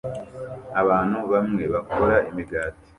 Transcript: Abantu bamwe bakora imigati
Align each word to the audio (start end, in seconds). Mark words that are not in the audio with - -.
Abantu 0.81 1.17
bamwe 1.31 1.63
bakora 1.73 2.15
imigati 2.29 2.85